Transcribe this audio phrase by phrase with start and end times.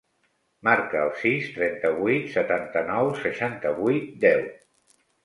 [0.67, 4.43] Marca el sis, trenta-vuit, setanta-nou, seixanta-vuit, deu.